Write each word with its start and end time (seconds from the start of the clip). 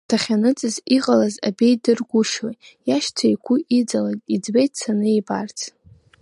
Дахьаныҵыз 0.09 0.75
иҟалаз 0.95 1.35
абеидыргушьоу, 1.47 2.53
иашьцәа 2.87 3.27
игәы 3.33 3.55
иҵалеит, 3.77 4.21
иӡбеит 4.35 4.71
дцаны 4.73 5.07
ибарц. 5.19 5.59